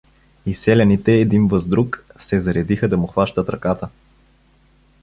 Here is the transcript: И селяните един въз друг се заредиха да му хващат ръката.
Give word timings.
И 0.45 0.55
селяните 0.55 1.11
един 1.13 1.47
въз 1.47 1.67
друг 1.67 2.05
се 2.19 2.39
заредиха 2.41 2.87
да 2.87 2.97
му 2.97 3.07
хващат 3.07 3.49
ръката. 3.49 3.89